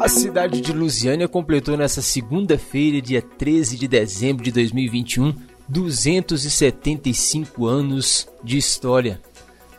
A 0.00 0.08
cidade 0.08 0.60
de 0.60 0.72
Lusiânia 0.72 1.26
completou 1.26 1.76
nesta 1.76 2.00
segunda-feira, 2.00 3.02
dia 3.02 3.20
13 3.20 3.76
de 3.76 3.88
dezembro 3.88 4.44
de 4.44 4.52
2021, 4.52 5.34
275 5.68 7.66
anos 7.66 8.28
de 8.42 8.56
história. 8.56 9.20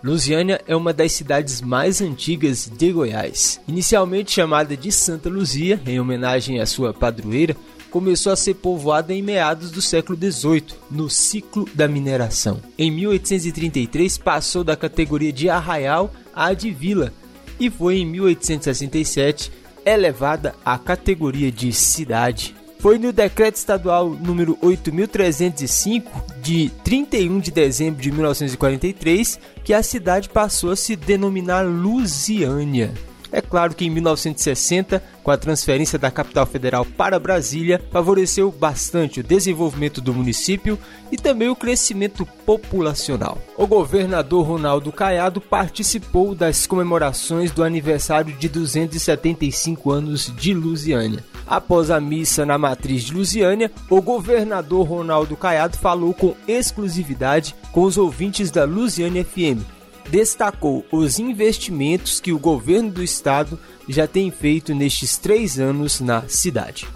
Lusiânia 0.03 0.61
é 0.67 0.75
uma 0.75 0.91
das 0.91 1.13
cidades 1.13 1.61
mais 1.61 2.01
antigas 2.01 2.69
de 2.69 2.91
Goiás. 2.91 3.61
Inicialmente 3.65 4.31
chamada 4.31 4.75
de 4.75 4.91
Santa 4.91 5.29
Luzia, 5.29 5.81
em 5.87 6.01
homenagem 6.01 6.59
à 6.59 6.65
sua 6.65 6.93
padroeira, 6.93 7.55
começou 7.89 8.33
a 8.33 8.35
ser 8.35 8.55
povoada 8.55 9.13
em 9.13 9.21
meados 9.21 9.71
do 9.71 9.81
século 9.81 10.17
XVIII, 10.17 10.65
no 10.91 11.09
ciclo 11.09 11.67
da 11.73 11.87
mineração. 11.87 12.59
Em 12.77 12.91
1833 12.91 14.17
passou 14.17 14.65
da 14.65 14.75
categoria 14.75 15.31
de 15.31 15.49
arraial 15.49 16.13
à 16.35 16.53
de 16.53 16.71
vila 16.71 17.13
e 17.59 17.69
foi 17.69 17.97
em 17.97 18.05
1867 18.05 19.58
elevada 19.85 20.55
à 20.63 20.77
categoria 20.77 21.51
de 21.51 21.71
cidade. 21.73 22.55
Foi 22.79 22.97
no 22.97 23.11
decreto 23.11 23.55
estadual 23.55 24.09
número 24.09 24.57
8305 24.61 26.23
de 26.41 26.69
31 26.83 27.39
de 27.39 27.51
dezembro 27.51 28.01
de 28.01 28.11
1943 28.11 29.39
que 29.65 29.73
a 29.73 29.83
cidade 29.83 30.29
passou 30.29 30.71
a 30.71 30.75
se 30.75 30.95
denominar 30.95 31.65
Lusiânia. 31.65 32.93
É 33.31 33.41
claro 33.41 33.75
que 33.75 33.85
em 33.85 33.89
1960, 33.89 35.01
com 35.23 35.31
a 35.31 35.37
transferência 35.37 35.99
da 35.99 36.09
capital 36.09 36.45
federal 36.45 36.85
para 36.85 37.19
Brasília, 37.19 37.81
favoreceu 37.91 38.51
bastante 38.51 39.19
o 39.19 39.23
desenvolvimento 39.23 40.01
do 40.01 40.13
município 40.13 40.77
e 41.11 41.17
também 41.17 41.49
o 41.49 41.55
crescimento 41.55 42.25
populacional. 42.45 43.37
O 43.57 43.67
governador 43.67 44.45
Ronaldo 44.45 44.91
Caiado 44.91 45.39
participou 45.39 46.33
das 46.33 46.65
comemorações 46.65 47.51
do 47.51 47.63
aniversário 47.63 48.33
de 48.35 48.49
275 48.49 49.91
anos 49.91 50.33
de 50.35 50.53
Lusiânia. 50.53 51.23
Após 51.45 51.89
a 51.89 51.99
missa 51.99 52.45
na 52.45 52.57
matriz 52.57 53.03
de 53.03 53.13
Lusiânia, 53.13 53.71
o 53.89 54.01
governador 54.01 54.87
Ronaldo 54.87 55.35
Caiado 55.35 55.77
falou 55.77 56.13
com 56.13 56.35
exclusividade 56.47 57.55
com 57.71 57.83
os 57.83 57.97
ouvintes 57.97 58.51
da 58.51 58.65
Lusiânia 58.65 59.23
FM 59.23 59.78
destacou 60.09 60.85
os 60.91 61.19
investimentos 61.19 62.19
que 62.19 62.33
o 62.33 62.39
governo 62.39 62.91
do 62.91 63.03
estado 63.03 63.59
já 63.87 64.07
tem 64.07 64.31
feito 64.31 64.73
nestes 64.73 65.17
três 65.17 65.59
anos 65.59 65.99
na 65.99 66.27
cidade. 66.27 66.87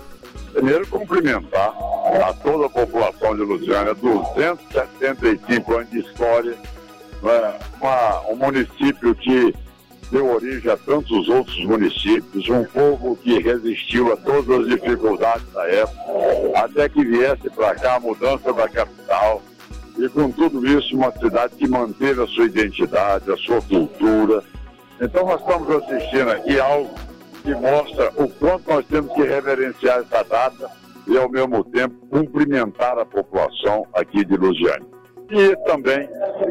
Primeiro, 0.52 0.86
cumprimentar 0.88 1.74
a 2.28 2.34
toda 2.34 2.66
a 2.66 2.70
população 2.70 3.36
de 3.36 3.42
Lusiânia, 3.42 3.94
275 3.96 5.74
anos 5.74 5.90
de 5.90 6.00
história, 6.00 6.58
né? 7.22 7.60
Uma, 7.82 8.22
um 8.30 8.36
município 8.36 9.16
que 9.16 9.54
deu 10.12 10.32
origem 10.32 10.72
a 10.72 10.78
tantos 10.78 11.28
outros 11.28 11.66
municípios, 11.66 12.48
um 12.50 12.64
povo 12.66 13.16
que 13.16 13.40
resistiu 13.40 14.14
a 14.14 14.18
todas 14.18 14.62
as 14.62 14.68
dificuldades 14.68 15.46
da 15.52 15.68
época, 15.68 16.02
até 16.56 16.88
que 16.88 17.04
viesse 17.04 17.50
para 17.50 17.74
cá 17.76 17.96
a 17.96 18.00
mudança 18.00 18.54
da 18.54 18.70
capital, 18.70 19.42
e 19.98 20.10
com 20.10 20.32
tudo 20.32 20.66
isso, 20.68 20.96
uma 20.96 21.12
cidade 21.12 21.56
que 21.56 21.68
manteve 21.68 22.22
a 22.22 22.28
sua 22.28 22.46
identidade, 22.46 23.32
a 23.32 23.38
sua 23.38 23.62
cultura. 23.62 24.44
Então 25.00 25.26
nós 25.26 25.40
estamos 25.42 25.70
assistindo 25.70 26.32
aqui 26.32 26.60
algo 26.60 26.90
que 27.44 27.54
mostra 27.54 28.12
o 28.16 28.28
quanto 28.30 28.70
nós 28.70 28.86
temos 28.88 29.14
que 29.14 29.22
reverenciar 29.22 30.00
essa 30.00 30.24
data 30.24 30.70
e 31.06 31.18
ao 31.18 31.30
mesmo 31.30 31.64
tempo 31.66 31.96
cumprimentar 32.08 32.98
a 32.98 33.06
população 33.06 33.86
aqui 33.94 34.24
de 34.26 34.36
Lusiane. 34.36 34.86
E 35.30 35.56
também 35.66 36.08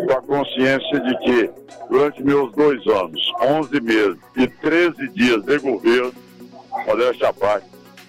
com 0.06 0.12
a 0.12 0.22
consciência 0.22 1.00
de 1.00 1.18
que 1.18 1.50
durante 1.88 2.22
meus 2.22 2.52
dois 2.52 2.84
anos, 2.86 3.20
11 3.40 3.80
meses 3.80 4.18
e 4.36 4.46
13 4.46 5.08
dias 5.08 5.42
de 5.44 5.58
governo, 5.58 6.12
modéstia 6.86 7.28
à 7.28 7.32
parte, 7.32 7.66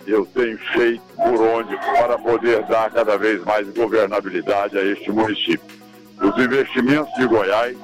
eu 0.07 0.25
tenho 0.25 0.57
feito 0.73 1.01
por 1.15 1.41
onde 1.41 1.75
para 1.77 2.17
poder 2.17 2.63
dar 2.63 2.91
cada 2.91 3.17
vez 3.17 3.43
mais 3.43 3.67
governabilidade 3.69 4.77
a 4.77 4.83
este 4.83 5.11
município. 5.11 5.61
Os 6.21 6.43
investimentos 6.43 7.13
de 7.15 7.27
Goiás 7.27 7.77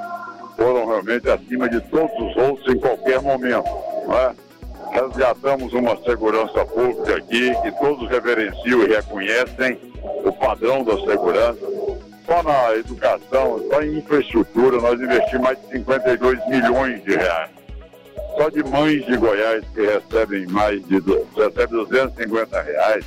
foram 0.56 0.86
realmente 0.86 1.30
acima 1.30 1.70
de 1.70 1.80
todos 1.90 2.12
os 2.20 2.36
outros 2.38 2.76
em 2.76 2.80
qualquer 2.80 3.22
momento. 3.22 3.68
É? 4.10 4.50
Resgatamos 4.92 5.72
uma 5.74 5.96
segurança 6.04 6.66
pública 6.66 7.18
aqui 7.18 7.54
que 7.62 7.72
todos 7.80 8.10
reverenciam 8.10 8.84
e 8.84 8.88
reconhecem 8.88 9.80
o 10.26 10.32
padrão 10.34 10.84
da 10.84 10.98
segurança. 10.98 11.60
Só 12.26 12.44
na 12.44 12.76
educação, 12.76 13.64
só 13.70 13.82
em 13.82 13.98
infraestrutura, 13.98 14.78
nós 14.80 15.00
investimos 15.00 15.42
mais 15.42 15.60
de 15.62 15.78
52 15.78 16.48
milhões 16.48 17.04
de 17.04 17.16
reais. 17.16 17.59
Só 18.40 18.48
de 18.48 18.64
mães 18.64 19.06
de 19.06 19.18
Goiás 19.18 19.66
que 19.76 19.82
recebem 19.82 20.48
mais 20.48 20.82
de 20.88 21.02
recebem 21.36 21.68
250 21.68 22.62
reais, 22.62 23.06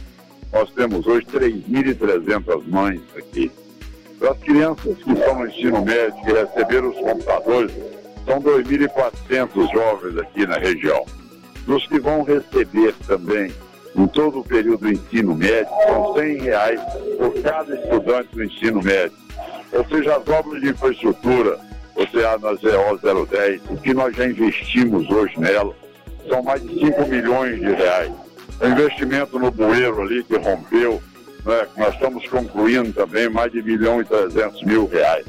nós 0.53 0.71
temos 0.73 1.07
hoje 1.07 1.25
3.300 1.25 2.63
mães 2.69 3.01
aqui. 3.17 3.51
As 4.21 4.39
crianças 4.41 4.99
que 4.99 5.11
estão 5.11 5.39
no 5.39 5.47
ensino 5.47 5.83
médio, 5.83 6.23
que 6.23 6.33
receberam 6.33 6.91
os 6.91 6.97
computadores, 6.99 7.73
são 8.27 8.43
2.400 8.43 9.73
jovens 9.73 10.19
aqui 10.19 10.47
na 10.47 10.59
região. 10.59 11.03
Dos 11.65 11.87
que 11.87 11.99
vão 11.99 12.25
receber 12.25 12.95
também 13.07 13.51
em 13.97 14.07
todo 14.09 14.41
o 14.41 14.45
período 14.45 14.81
do 14.81 14.93
ensino 14.93 15.35
médio, 15.35 15.73
são 15.87 16.15
100 16.15 16.43
reais 16.43 16.81
por 17.17 17.33
cada 17.41 17.75
estudante 17.75 18.29
do 18.35 18.45
ensino 18.45 18.83
médio. 18.83 19.17
Ou 19.73 19.89
seja, 19.89 20.15
as 20.15 20.29
obras 20.29 20.61
de 20.61 20.69
infraestrutura, 20.69 21.59
OCA 21.97 22.39
na 22.41 22.55
ZO 22.55 23.27
010, 23.27 23.61
o 23.71 23.77
que 23.77 23.95
nós 23.95 24.17
já 24.17 24.27
investimos 24.27 25.09
hoje 25.11 25.39
nela, 25.39 25.75
são 26.29 26.43
mais 26.43 26.63
de 26.63 26.79
5 26.79 27.07
milhões 27.07 27.59
de 27.59 27.73
reais. 27.73 28.13
O 28.61 28.67
investimento 28.67 29.39
no 29.39 29.51
bueiro 29.51 30.03
ali 30.03 30.23
que 30.25 30.37
rompeu, 30.37 31.03
né, 31.45 31.67
nós 31.77 31.95
estamos 31.95 32.27
concluindo 32.29 32.93
também 32.93 33.29
mais 33.29 33.51
de 33.53 33.61
1 33.61 33.65
milhão 33.65 34.01
e 34.01 34.05
300 34.05 34.63
mil 34.63 34.87
reais. 34.87 35.27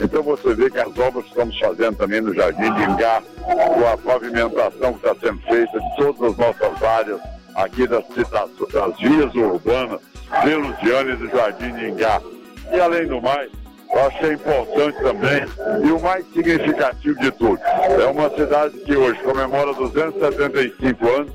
Então 0.00 0.22
você 0.22 0.54
vê 0.54 0.70
que 0.70 0.78
as 0.78 0.96
obras 0.98 1.24
que 1.24 1.30
estamos 1.30 1.58
fazendo 1.58 1.96
também 1.96 2.20
no 2.20 2.34
Jardim 2.34 2.72
de 2.74 2.82
Ingá, 2.82 3.22
com 3.42 3.86
a 3.86 3.96
pavimentação 3.96 4.92
que 4.92 5.06
está 5.06 5.14
sendo 5.20 5.40
feita 5.42 5.80
de 5.80 5.96
todas 5.96 6.32
as 6.32 6.36
nossas 6.36 6.82
áreas 6.82 7.20
aqui 7.54 7.86
das, 7.86 8.04
das, 8.08 8.50
das 8.72 8.98
vias 9.00 9.34
urbanas, 9.34 10.00
pelos 10.42 10.78
Diane 10.80 11.16
do 11.16 11.28
Jardim 11.28 11.72
de 11.74 11.88
Ingá. 11.88 12.20
E 12.72 12.78
além 12.78 13.06
do 13.06 13.22
mais, 13.22 13.50
eu 13.90 14.28
é 14.28 14.32
importante 14.32 14.98
também, 15.02 15.44
e 15.84 15.90
o 15.90 16.00
mais 16.00 16.24
significativo 16.32 17.18
de 17.20 17.30
tudo, 17.32 17.60
é 17.62 18.06
uma 18.06 18.28
cidade 18.30 18.78
que 18.80 18.96
hoje 18.96 19.18
comemora 19.20 19.72
275 19.74 21.08
anos 21.08 21.32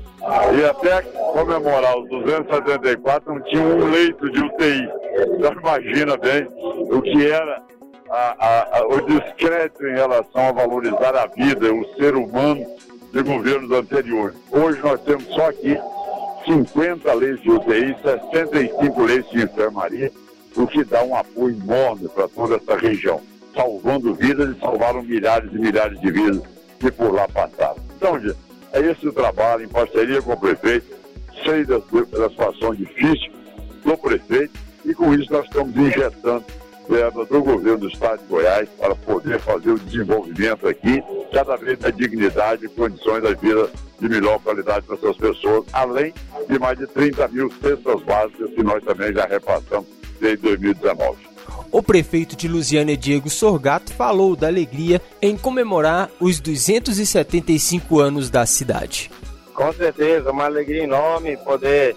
e 0.56 0.64
até 0.64 1.02
comemorar 1.02 1.98
os 1.98 2.08
274 2.08 3.34
não 3.34 3.40
tinha 3.42 3.62
um 3.62 3.90
leito 3.90 4.30
de 4.30 4.40
UTI. 4.40 4.88
Então 5.36 5.52
imagina 5.52 6.16
bem 6.16 6.48
o 6.90 7.02
que 7.02 7.26
era 7.26 7.62
a, 8.10 8.36
a, 8.38 8.78
a, 8.78 8.86
o 8.86 9.00
descrédito 9.00 9.86
em 9.86 9.94
relação 9.94 10.48
a 10.48 10.52
valorizar 10.52 11.16
a 11.16 11.26
vida, 11.26 11.72
o 11.72 11.84
ser 11.96 12.14
humano 12.14 12.64
de 13.12 13.22
governos 13.22 13.70
anteriores. 13.72 14.36
Hoje 14.50 14.80
nós 14.82 15.00
temos 15.02 15.24
só 15.34 15.48
aqui 15.48 15.78
50 16.46 17.12
leitos 17.14 17.42
de 17.42 17.50
UTI, 17.50 17.96
65 18.02 19.02
leitos 19.02 19.30
de 19.30 19.42
enfermaria 19.42 20.12
o 20.56 20.66
que 20.66 20.84
dá 20.84 21.02
um 21.02 21.16
apoio 21.16 21.56
enorme 21.56 22.08
para 22.08 22.28
toda 22.28 22.56
essa 22.56 22.76
região, 22.76 23.20
salvando 23.54 24.14
vidas 24.14 24.56
e 24.56 24.60
salvaram 24.60 25.02
milhares 25.02 25.50
e 25.52 25.58
milhares 25.58 26.00
de 26.00 26.10
vidas 26.10 26.42
que 26.78 26.90
por 26.90 27.12
lá 27.12 27.28
passaram. 27.28 27.76
Então, 27.96 28.18
é 28.72 28.80
esse 28.80 29.06
o 29.06 29.12
trabalho 29.12 29.64
em 29.64 29.68
parceria 29.68 30.20
com 30.20 30.32
o 30.32 30.36
prefeito, 30.36 30.86
sei 31.44 31.64
da, 31.64 31.78
da 31.78 32.28
situação 32.28 32.74
difícil 32.74 33.32
do 33.84 33.96
prefeito 33.96 34.58
e 34.84 34.94
com 34.94 35.14
isso 35.14 35.32
nós 35.32 35.44
estamos 35.44 35.76
injetando 35.76 36.44
verba 36.88 37.24
do 37.24 37.42
governo 37.42 37.78
do 37.78 37.88
estado 37.88 38.20
de 38.20 38.26
Goiás 38.26 38.68
para 38.78 38.94
poder 38.94 39.38
fazer 39.40 39.70
o 39.70 39.78
desenvolvimento 39.78 40.66
aqui, 40.66 41.02
cada 41.32 41.56
vez 41.56 41.78
da 41.78 41.90
dignidade 41.90 42.66
e 42.66 42.68
condições 42.68 43.22
da 43.22 43.32
vida 43.32 43.70
de 44.00 44.08
melhor 44.08 44.40
qualidade 44.40 44.84
para 44.84 44.96
essas 44.96 45.16
pessoas, 45.16 45.64
além 45.72 46.12
de 46.48 46.58
mais 46.58 46.76
de 46.76 46.86
30 46.88 47.28
mil 47.28 47.50
cestas 47.62 48.02
básicas 48.02 48.50
que 48.50 48.62
nós 48.62 48.82
também 48.82 49.12
já 49.12 49.24
repassamos 49.26 50.01
desde 50.22 50.42
2019. 50.42 51.18
O 51.72 51.82
prefeito 51.82 52.36
de 52.36 52.46
Lusiânia, 52.46 52.96
Diego 52.96 53.28
Sorgato, 53.28 53.92
falou 53.92 54.36
da 54.36 54.46
alegria 54.46 55.02
em 55.20 55.36
comemorar 55.36 56.08
os 56.20 56.38
275 56.38 57.98
anos 57.98 58.30
da 58.30 58.46
cidade. 58.46 59.10
Com 59.52 59.72
certeza, 59.72 60.30
uma 60.30 60.44
alegria 60.44 60.84
enorme 60.84 61.36
poder 61.38 61.96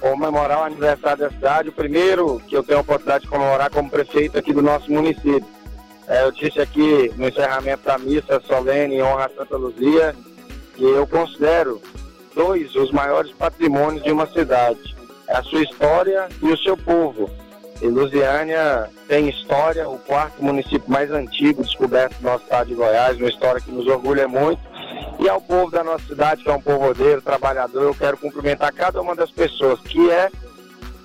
comemorar 0.00 0.60
o 0.60 0.64
aniversário 0.64 1.24
da 1.24 1.30
cidade, 1.30 1.68
o 1.68 1.72
primeiro 1.72 2.40
que 2.48 2.56
eu 2.56 2.62
tenho 2.62 2.78
a 2.78 2.82
oportunidade 2.82 3.24
de 3.24 3.30
comemorar 3.30 3.70
como 3.70 3.88
prefeito 3.88 4.36
aqui 4.38 4.52
do 4.52 4.62
nosso 4.62 4.90
município. 4.90 5.46
É, 6.08 6.24
eu 6.24 6.32
disse 6.32 6.60
aqui 6.60 7.12
no 7.16 7.28
encerramento 7.28 7.84
da 7.84 7.98
missa 7.98 8.40
solene 8.46 8.96
em 8.96 9.02
honra 9.02 9.26
a 9.26 9.30
Santa 9.30 9.56
Luzia 9.56 10.14
que 10.74 10.84
eu 10.84 11.06
considero 11.06 11.80
dois 12.34 12.74
os 12.76 12.92
maiores 12.92 13.32
patrimônios 13.32 14.04
de 14.04 14.12
uma 14.12 14.26
cidade 14.26 14.95
a 15.28 15.42
sua 15.42 15.62
história 15.62 16.28
e 16.42 16.46
o 16.46 16.58
seu 16.58 16.76
povo. 16.76 17.30
E 17.80 17.86
Lusiânia 17.86 18.88
tem 19.06 19.28
história, 19.28 19.88
o 19.88 19.98
quarto 19.98 20.42
município 20.42 20.90
mais 20.90 21.10
antigo 21.10 21.62
descoberto 21.62 22.16
no 22.20 22.30
nosso 22.30 22.44
estado 22.44 22.68
de 22.68 22.74
Goiás, 22.74 23.18
uma 23.18 23.28
história 23.28 23.60
que 23.60 23.70
nos 23.70 23.86
orgulha 23.86 24.26
muito. 24.26 24.60
E 25.18 25.28
ao 25.28 25.40
povo 25.40 25.70
da 25.70 25.84
nossa 25.84 26.04
cidade, 26.06 26.42
que 26.42 26.48
é 26.48 26.54
um 26.54 26.60
povo 26.60 26.86
rodeiro, 26.86 27.20
trabalhador, 27.20 27.82
eu 27.82 27.94
quero 27.94 28.16
cumprimentar 28.16 28.72
cada 28.72 29.00
uma 29.00 29.14
das 29.14 29.30
pessoas 29.30 29.80
que 29.80 30.10
é 30.10 30.30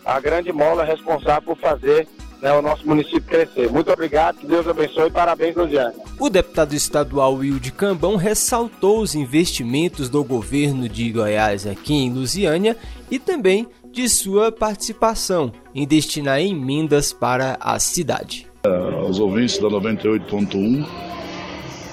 a 0.05 0.19
grande 0.19 0.51
mola 0.51 0.83
responsável 0.83 1.41
por 1.41 1.57
fazer 1.57 2.07
né, 2.41 2.51
o 2.53 2.61
nosso 2.61 2.87
município 2.87 3.21
crescer. 3.21 3.69
Muito 3.69 3.91
obrigado, 3.91 4.37
que 4.37 4.47
Deus 4.47 4.67
abençoe 4.67 5.07
e 5.07 5.11
parabéns, 5.11 5.55
Luziane. 5.55 5.95
O 6.19 6.29
deputado 6.29 6.73
estadual 6.73 7.35
Wilde 7.35 7.71
Cambão 7.71 8.15
ressaltou 8.15 9.01
os 9.01 9.13
investimentos 9.13 10.09
do 10.09 10.23
governo 10.23 10.89
de 10.89 11.11
Goiás 11.11 11.67
aqui 11.67 11.93
em 11.93 12.11
Lusiânia 12.11 12.75
e 13.09 13.19
também 13.19 13.67
de 13.91 14.07
sua 14.07 14.51
participação 14.51 15.51
em 15.75 15.85
destinar 15.85 16.39
emendas 16.39 17.11
para 17.11 17.57
a 17.59 17.77
cidade. 17.79 18.47
Aos 18.63 19.19
ouvintes 19.19 19.57
da 19.57 19.67
98.1, 19.67 20.85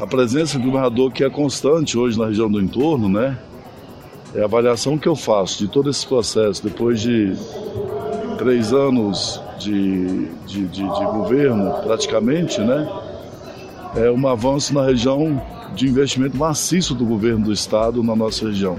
a 0.01 0.07
presença 0.07 0.59
do 0.59 0.65
governador 0.65 1.13
que 1.13 1.25
é 1.25 1.31
constante 1.31 1.99
hoje 1.99 2.19
na 2.19 2.27
região 2.27 2.51
do 2.51 2.61
entorno, 2.61 3.09
né? 3.09 3.39
É 4.35 4.43
a 4.43 4.45
avaliação 4.45 4.99
que 4.99 5.09
eu 5.09 5.17
faço 5.17 5.59
de 5.59 5.69
todo 5.69 5.89
esse 5.91 6.07
processo 6.07 6.63
depois 6.63 7.01
de 7.01 7.35
três 8.37 8.73
anos 8.73 9.41
de, 9.59 10.27
de, 10.47 10.67
de, 10.67 10.83
de 10.83 10.83
governo, 10.83 11.73
praticamente, 11.83 12.61
né? 12.61 12.87
É 13.97 14.11
um 14.11 14.29
avanço 14.29 14.73
na 14.75 14.85
região 14.85 15.43
de 15.75 15.89
investimento 15.89 16.37
maciço 16.37 16.95
do 16.95 17.05
governo 17.05 17.47
do 17.47 17.53
estado 17.53 18.03
na 18.03 18.15
nossa 18.15 18.47
região. 18.47 18.79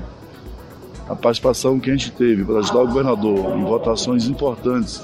A 1.10 1.16
participação 1.16 1.80
que 1.80 1.90
a 1.90 1.94
gente 1.94 2.12
teve 2.12 2.46
para 2.46 2.60
ajudar 2.60 2.82
o 2.82 2.88
governador 2.88 3.58
em 3.58 3.66
votações 3.66 4.28
importantes 4.28 5.02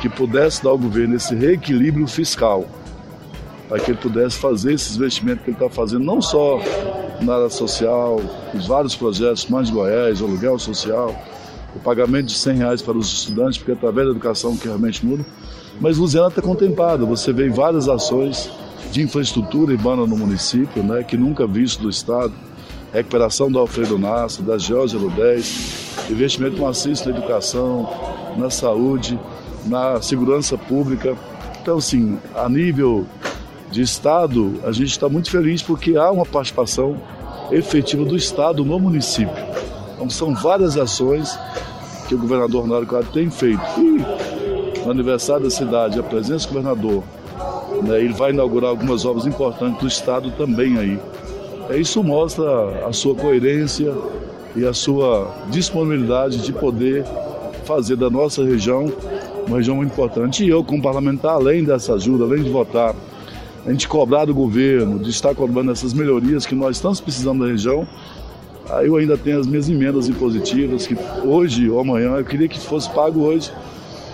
que 0.00 0.08
pudesse 0.08 0.62
dar 0.62 0.70
ao 0.70 0.78
governo 0.78 1.16
esse 1.16 1.34
reequilíbrio 1.34 2.06
fiscal, 2.06 2.64
para 3.68 3.80
que 3.80 3.90
ele 3.90 3.98
pudesse 3.98 4.38
fazer 4.38 4.74
esses 4.74 4.94
investimentos 4.94 5.42
que 5.42 5.50
ele 5.50 5.56
está 5.56 5.68
fazendo, 5.68 6.04
não 6.04 6.22
só 6.22 6.60
na 7.20 7.34
área 7.34 7.50
social, 7.50 8.20
os 8.54 8.66
vários 8.68 8.94
projetos, 8.94 9.46
mais 9.46 9.66
de 9.66 9.72
Goiás, 9.72 10.20
o 10.20 10.26
aluguel 10.26 10.60
social, 10.60 11.12
o 11.74 11.80
pagamento 11.80 12.26
de 12.26 12.34
100 12.34 12.56
reais 12.58 12.82
para 12.82 12.96
os 12.96 13.12
estudantes, 13.12 13.58
porque 13.58 13.72
é 13.72 13.74
através 13.74 14.06
da 14.06 14.12
educação 14.12 14.56
que 14.56 14.68
realmente 14.68 15.04
muda. 15.04 15.26
Mas 15.80 15.98
Luziana 15.98 16.28
está 16.28 16.40
contemplada, 16.40 17.04
você 17.04 17.32
vê 17.32 17.48
várias 17.48 17.88
ações 17.88 18.48
de 18.92 19.02
infraestrutura 19.02 19.72
urbana 19.72 20.06
no 20.06 20.16
município, 20.16 20.84
né, 20.84 21.02
que 21.02 21.16
nunca 21.16 21.46
visto 21.48 21.82
do 21.82 21.90
Estado, 21.90 22.32
recuperação 22.92 23.50
do 23.50 23.58
Alfredo 23.58 23.98
Nassi, 23.98 24.42
da 24.42 24.58
Georgia 24.58 24.98
10, 24.98 26.10
investimento 26.10 26.60
maciço 26.60 27.08
na 27.08 27.16
educação, 27.16 27.88
na 28.36 28.50
saúde, 28.50 29.18
na 29.66 30.00
segurança 30.00 30.56
pública. 30.56 31.16
Então, 31.60 31.78
assim, 31.78 32.18
a 32.34 32.48
nível 32.48 33.06
de 33.70 33.82
Estado, 33.82 34.60
a 34.64 34.72
gente 34.72 34.90
está 34.90 35.08
muito 35.08 35.30
feliz 35.30 35.62
porque 35.62 35.96
há 35.96 36.10
uma 36.10 36.24
participação 36.24 37.00
efetiva 37.50 38.04
do 38.04 38.16
Estado 38.16 38.64
no 38.64 38.78
município. 38.78 39.34
Então, 39.94 40.08
são 40.08 40.34
várias 40.34 40.76
ações 40.76 41.38
que 42.08 42.14
o 42.14 42.18
governador 42.18 42.62
Ronaldo 42.62 42.86
Cláudio 42.86 43.10
tem 43.12 43.30
feito. 43.30 43.60
E 43.78 44.84
no 44.84 44.90
aniversário 44.90 45.44
da 45.44 45.50
cidade, 45.50 45.98
a 45.98 46.02
presença 46.02 46.46
do 46.46 46.54
governador, 46.54 47.02
né, 47.82 48.00
ele 48.00 48.12
vai 48.12 48.30
inaugurar 48.30 48.70
algumas 48.70 49.04
obras 49.04 49.26
importantes 49.26 49.80
do 49.80 49.88
Estado 49.88 50.30
também 50.32 50.78
aí. 50.78 51.00
Isso 51.74 52.02
mostra 52.02 52.86
a 52.86 52.92
sua 52.92 53.14
coerência 53.14 53.92
e 54.54 54.64
a 54.64 54.72
sua 54.72 55.34
disponibilidade 55.50 56.38
de 56.38 56.52
poder 56.52 57.04
fazer 57.64 57.96
da 57.96 58.08
nossa 58.08 58.44
região 58.44 58.90
uma 59.46 59.58
região 59.58 59.76
muito 59.76 59.92
importante. 59.92 60.44
E 60.44 60.48
eu, 60.48 60.64
como 60.64 60.82
parlamentar, 60.82 61.32
além 61.32 61.64
dessa 61.64 61.94
ajuda, 61.94 62.24
além 62.24 62.42
de 62.42 62.50
votar, 62.50 62.94
a 63.64 63.70
gente 63.70 63.88
cobrar 63.88 64.24
do 64.24 64.34
governo, 64.34 64.98
de 64.98 65.10
estar 65.10 65.34
cobrando 65.34 65.72
essas 65.72 65.92
melhorias 65.92 66.46
que 66.46 66.54
nós 66.54 66.76
estamos 66.76 67.00
precisando 67.00 67.44
da 67.44 67.50
região, 67.50 67.86
eu 68.82 68.96
ainda 68.96 69.16
tenho 69.16 69.38
as 69.38 69.46
minhas 69.46 69.68
emendas 69.68 70.08
impositivas, 70.08 70.86
que 70.86 70.96
hoje 71.24 71.68
ou 71.68 71.78
amanhã, 71.80 72.16
eu 72.16 72.24
queria 72.24 72.48
que 72.48 72.58
fosse 72.58 72.90
pago 72.90 73.20
hoje 73.20 73.52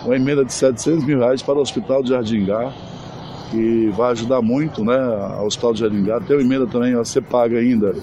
uma 0.05 0.17
emenda 0.17 0.45
de 0.45 0.53
700 0.53 1.05
mil 1.05 1.19
reais 1.19 1.43
para 1.43 1.55
o 1.55 1.63
Hospital 1.63 2.03
de 2.03 2.11
Jardingá, 2.11 2.73
que 3.53 3.93
vai 3.95 4.13
ajudar 4.13 4.41
muito 4.41 4.83
né, 4.83 4.97
ao 5.37 5.47
Hospital 5.47 5.75
de 5.75 5.81
Jardingá. 5.81 6.19
Tem 6.21 6.35
uma 6.35 6.43
emenda 6.43 6.67
também 6.67 6.95
a 6.95 7.05
ser 7.05 7.21
paga 7.21 7.59
ainda 7.59 7.95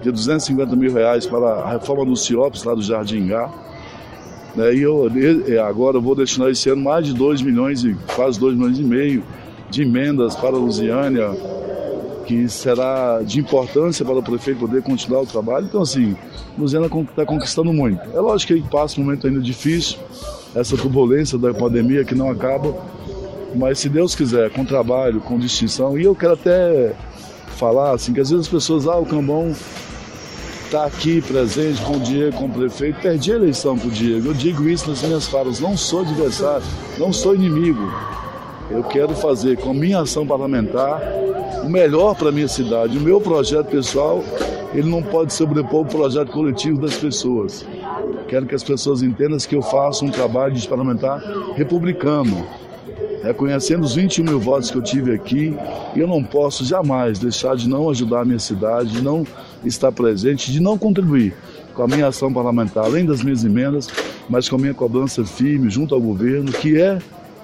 de 0.00 0.12
250 0.12 0.76
mil 0.76 0.92
reais 0.92 1.26
para 1.26 1.46
a 1.46 1.72
reforma 1.72 2.04
do 2.06 2.16
CIOPS 2.16 2.62
lá 2.62 2.74
do 2.76 2.82
Jardingá. 2.82 3.50
Né, 4.54 4.72
e 4.72 4.82
eu 4.82 5.10
agora 5.66 5.96
eu 5.96 6.00
vou 6.00 6.14
destinar 6.14 6.48
esse 6.48 6.70
ano 6.70 6.82
mais 6.82 7.04
de 7.04 7.12
2 7.12 7.42
milhões 7.42 7.82
e 7.84 7.96
quase 8.14 8.38
2 8.38 8.54
milhões 8.56 8.78
e 8.78 8.84
meio 8.84 9.24
de 9.68 9.82
emendas 9.82 10.36
para 10.36 10.54
a 10.54 10.58
Lusiânia, 10.58 11.28
que 12.24 12.48
será 12.48 13.20
de 13.20 13.40
importância 13.40 14.04
para 14.04 14.14
o 14.14 14.22
prefeito 14.22 14.60
poder 14.60 14.80
continuar 14.80 15.22
o 15.22 15.26
trabalho. 15.26 15.66
Então, 15.66 15.82
assim, 15.82 16.16
Luziana 16.56 16.86
está 16.86 17.26
conquistando 17.26 17.72
muito. 17.72 18.00
É 18.14 18.20
lógico 18.20 18.54
que 18.54 18.62
passa 18.70 19.00
um 19.00 19.04
momento 19.04 19.26
ainda 19.26 19.40
difícil, 19.40 19.98
essa 20.54 20.76
turbulência 20.76 21.36
da 21.36 21.52
pandemia 21.52 22.04
que 22.04 22.14
não 22.14 22.30
acaba, 22.30 22.72
mas 23.54 23.78
se 23.78 23.88
Deus 23.88 24.14
quiser, 24.14 24.50
com 24.50 24.64
trabalho, 24.64 25.20
com 25.20 25.38
distinção, 25.38 25.98
e 25.98 26.04
eu 26.04 26.14
quero 26.14 26.34
até 26.34 26.94
falar 27.56 27.92
assim, 27.92 28.12
que 28.12 28.20
às 28.20 28.30
vezes 28.30 28.46
as 28.46 28.52
pessoas, 28.52 28.86
ah, 28.86 28.96
o 28.96 29.06
Cambão 29.06 29.54
está 30.64 30.86
aqui 30.86 31.22
presente 31.22 31.80
com 31.82 31.96
o 31.96 32.00
Diego, 32.00 32.36
com 32.36 32.46
o 32.46 32.50
prefeito, 32.50 33.00
perdi 33.00 33.32
a 33.32 33.36
eleição 33.36 33.78
para 33.78 33.88
o 33.88 33.90
Diego. 33.90 34.28
Eu 34.28 34.34
digo 34.34 34.68
isso 34.68 34.90
nas 34.90 35.02
minhas 35.02 35.26
falas, 35.28 35.60
não 35.60 35.76
sou 35.76 36.00
adversário, 36.00 36.66
não 36.98 37.12
sou 37.12 37.34
inimigo. 37.34 37.92
Eu 38.70 38.82
quero 38.82 39.14
fazer 39.14 39.58
com 39.58 39.70
a 39.70 39.74
minha 39.74 40.00
ação 40.00 40.26
parlamentar 40.26 41.00
o 41.62 41.68
melhor 41.68 42.14
para 42.14 42.30
a 42.30 42.32
minha 42.32 42.48
cidade. 42.48 42.98
O 42.98 43.00
meu 43.00 43.20
projeto 43.20 43.66
pessoal, 43.66 44.24
ele 44.72 44.88
não 44.88 45.02
pode 45.02 45.32
sobrepor 45.32 45.82
o 45.82 45.86
projeto 45.86 46.32
coletivo 46.32 46.80
das 46.80 46.96
pessoas. 46.96 47.64
Quero 48.26 48.46
que 48.46 48.54
as 48.54 48.64
pessoas 48.64 49.02
entendam 49.02 49.38
que 49.38 49.54
eu 49.54 49.62
faço 49.62 50.04
um 50.04 50.10
trabalho 50.10 50.54
de 50.54 50.66
parlamentar 50.66 51.22
republicano, 51.54 52.46
reconhecendo 53.24 53.84
os 53.84 53.94
21 53.94 54.24
mil 54.24 54.38
votos 54.38 54.70
que 54.70 54.76
eu 54.76 54.82
tive 54.82 55.14
aqui, 55.14 55.56
eu 55.96 56.06
não 56.06 56.22
posso 56.22 56.64
jamais 56.64 57.18
deixar 57.18 57.56
de 57.56 57.68
não 57.68 57.88
ajudar 57.88 58.20
a 58.20 58.24
minha 58.24 58.38
cidade, 58.38 58.90
de 58.90 59.02
não 59.02 59.26
estar 59.64 59.90
presente, 59.90 60.52
de 60.52 60.60
não 60.60 60.76
contribuir 60.76 61.34
com 61.74 61.82
a 61.82 61.88
minha 61.88 62.06
ação 62.06 62.32
parlamentar, 62.32 62.84
além 62.84 63.04
das 63.04 63.22
minhas 63.22 63.42
emendas, 63.42 63.88
mas 64.28 64.48
com 64.48 64.56
a 64.56 64.58
minha 64.58 64.74
cobrança 64.74 65.24
firme 65.24 65.70
junto 65.70 65.94
ao 65.94 66.00
governo, 66.00 66.52
que 66.52 66.80
é 66.80 66.98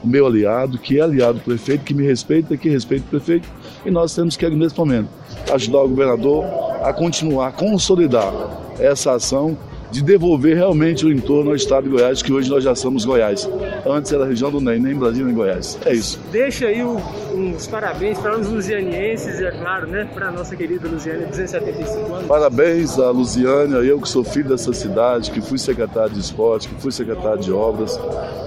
o 0.04 0.06
meu 0.06 0.26
aliado, 0.26 0.78
que 0.78 0.98
é 0.98 1.02
aliado 1.02 1.38
do 1.38 1.44
prefeito, 1.44 1.84
que 1.84 1.94
me 1.94 2.06
respeita, 2.06 2.56
que 2.56 2.68
respeita 2.68 3.06
o 3.06 3.10
prefeito, 3.10 3.48
e 3.84 3.90
nós 3.90 4.14
temos 4.14 4.36
que, 4.36 4.48
nesse 4.50 4.78
momento, 4.78 5.08
ajudar 5.52 5.82
o 5.82 5.88
governador 5.88 6.44
a 6.82 6.92
continuar, 6.92 7.48
a 7.48 7.52
consolidar 7.52 8.32
essa 8.78 9.12
ação 9.12 9.56
de 9.90 10.02
devolver 10.02 10.56
realmente 10.56 11.04
o 11.04 11.12
entorno 11.12 11.50
ao 11.50 11.56
estado 11.56 11.84
de 11.84 11.90
Goiás, 11.90 12.22
que 12.22 12.32
hoje 12.32 12.48
nós 12.48 12.62
já 12.62 12.74
somos 12.74 13.04
Goiás. 13.04 13.48
Antes 13.86 14.12
era 14.12 14.24
a 14.24 14.26
região 14.26 14.50
do 14.50 14.60
NEM, 14.60 14.80
nem 14.80 14.94
Brasília 14.94 15.26
nem 15.26 15.34
Goiás. 15.34 15.78
É 15.84 15.92
isso. 15.92 16.20
Deixa 16.30 16.66
aí 16.66 16.82
uns 16.84 17.66
parabéns 17.66 18.18
para 18.18 18.38
os 18.38 18.48
lusianienses 18.48 19.40
é 19.40 19.50
claro, 19.50 19.86
né, 19.86 20.08
para 20.12 20.28
a 20.28 20.32
nossa 20.32 20.54
querida 20.54 20.88
Lusiane, 20.88 21.26
275 21.26 22.14
anos. 22.14 22.26
Parabéns 22.26 22.98
a 22.98 23.10
Lusiânia, 23.10 23.76
eu 23.78 24.00
que 24.00 24.08
sou 24.08 24.22
filho 24.22 24.48
dessa 24.48 24.72
cidade, 24.72 25.30
que 25.30 25.40
fui 25.40 25.58
secretário 25.58 26.12
de 26.12 26.20
esporte, 26.20 26.68
que 26.68 26.80
fui 26.80 26.92
secretário 26.92 27.40
de 27.40 27.52
obras. 27.52 27.98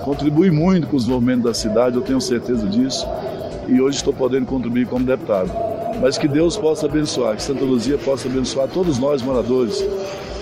Contribui 0.03 0.51
muito 0.51 0.87
com 0.87 0.95
os 0.95 1.07
movimentos 1.07 1.43
da 1.43 1.53
cidade, 1.53 1.95
eu 1.95 2.01
tenho 2.01 2.21
certeza 2.21 2.67
disso. 2.67 3.07
E 3.67 3.81
hoje 3.81 3.97
estou 3.97 4.13
podendo 4.13 4.45
contribuir 4.45 4.87
como 4.87 5.05
deputado. 5.05 5.72
Mas 6.01 6.17
que 6.17 6.27
Deus 6.27 6.57
possa 6.57 6.85
abençoar, 6.85 7.35
que 7.35 7.43
Santa 7.43 7.63
Luzia 7.63 7.97
possa 7.97 8.27
abençoar 8.27 8.67
todos 8.67 8.99
nós 8.99 9.21
moradores 9.21 9.83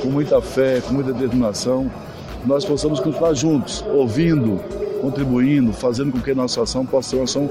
com 0.02 0.10
muita 0.10 0.42
fé, 0.42 0.82
com 0.82 0.94
muita 0.94 1.14
determinação, 1.14 1.90
nós 2.46 2.66
possamos 2.66 3.00
continuar 3.00 3.34
juntos, 3.34 3.86
ouvindo, 3.94 4.60
contribuindo, 5.00 5.72
fazendo 5.72 6.12
com 6.12 6.20
que 6.20 6.32
a 6.32 6.36
nossa 6.36 6.64
ação 6.64 6.86
possa 6.86 7.10
ser 7.10 7.16
uma 7.18 7.26
ação 7.26 7.50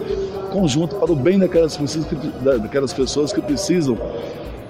conjunta 0.50 0.97
para 0.97 1.12
o 1.12 1.16
bem 1.16 1.38
daquelas 1.38 1.76
pessoas 1.76 2.04
que, 2.07 2.14
daquelas 2.14 2.92
pessoas 2.92 3.33
que 3.33 3.40
precisam 3.40 3.97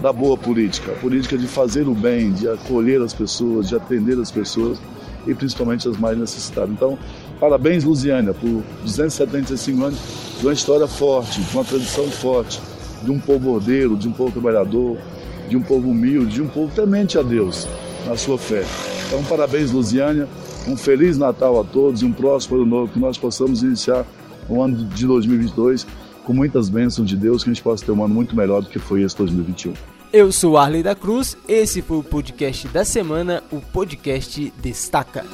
da 0.01 0.13
boa 0.13 0.37
política, 0.37 0.93
a 0.93 0.95
política 0.97 1.37
de 1.37 1.47
fazer 1.47 1.87
o 1.89 1.95
bem, 1.95 2.33
de 2.33 2.49
acolher 2.49 3.01
as 3.03 3.13
pessoas, 3.13 3.69
de 3.69 3.77
atender 3.77 4.19
as 4.19 4.31
pessoas 4.31 4.79
e 5.27 5.35
principalmente 5.35 5.89
as 5.89 5.97
mais 5.99 6.19
necessitadas. 6.19 6.71
Então, 6.71 6.99
parabéns, 7.39 7.85
Luziânia, 7.85 8.33
por 8.33 8.63
275 8.83 9.85
anos 9.85 9.99
de 10.39 10.47
uma 10.47 10.53
história 10.53 10.87
forte, 10.87 11.41
de 11.41 11.55
uma 11.55 11.65
tradição 11.65 12.05
forte, 12.11 12.61
de 13.03 13.11
um 13.11 13.19
povo 13.19 13.51
ordeiro, 13.51 13.97
de 13.97 14.09
um 14.09 14.13
povo 14.13 14.33
trabalhador, 14.33 14.99
de 15.49 15.57
um 15.57 15.63
povo 15.63 15.91
humilde, 15.91 16.35
de 16.35 16.43
um 16.43 16.49
povo 16.49 16.73
temente 16.75 17.19
a 17.19 17.23
Deus 17.23 17.67
na 18.07 18.17
sua 18.17 18.39
fé. 18.39 18.65
Então, 19.07 19.23
parabéns, 19.25 19.71
Luziânia. 19.71 20.29
Um 20.69 20.77
feliz 20.77 21.17
Natal 21.17 21.59
a 21.59 21.65
todos 21.65 22.03
e 22.03 22.05
um 22.05 22.13
próximo 22.13 22.57
ano 22.57 22.67
novo, 22.67 22.93
que 22.93 22.99
nós 22.99 23.17
possamos 23.17 23.63
iniciar 23.63 24.05
o 24.49 24.63
ano 24.63 24.85
de 24.89 25.07
2022 25.07 25.87
com 26.25 26.33
muitas 26.33 26.69
bênçãos 26.69 27.09
de 27.09 27.17
Deus, 27.17 27.43
que 27.43 27.51
a 27.51 27.53
gente 27.53 27.63
possa 27.63 27.85
ter 27.85 27.93
um 27.93 28.05
ano 28.05 28.15
muito 28.15 28.37
melhor 28.37 28.61
do 28.61 28.69
que 28.69 28.79
foi 28.79 29.03
esse 29.03 29.17
2021. 29.17 29.73
Eu 30.13 30.31
sou 30.33 30.59
Arley 30.59 30.83
da 30.83 30.95
Cruz, 30.95 31.37
esse 31.49 31.81
foi 31.83 31.97
o 31.99 32.03
podcast 32.03 32.69
da 32.69 32.85
semana, 32.85 33.43
o 33.51 33.61
podcast 33.61 34.53
Destaca. 34.61 35.25